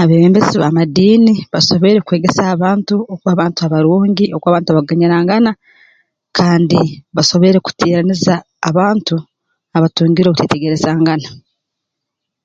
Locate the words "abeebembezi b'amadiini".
0.00-1.32